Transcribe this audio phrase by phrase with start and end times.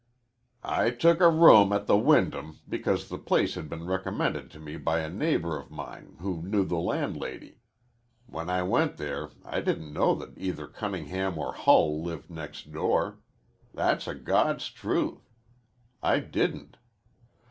[0.63, 4.75] "I took a room at the Wyndham because the place had been recommended to me
[4.75, 7.59] by a neighbor of mine who knew the landlady.
[8.25, 13.19] When I went there I didn't know that either Cunningham or Hull lived next door.
[13.75, 15.29] That's a God's truth.
[16.01, 16.77] I didn't.